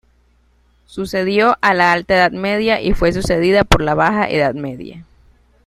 Sucedió 0.87 1.59
a 1.61 1.75
la 1.75 1.91
Alta 1.91 2.15
Edad 2.15 2.31
Media 2.31 2.81
y 2.81 2.95
fue 2.95 3.13
sucedida 3.13 3.63
por 3.63 3.83
la 3.83 3.93
Baja 3.93 4.27
Edad 4.31 4.55
Media. 4.55 5.05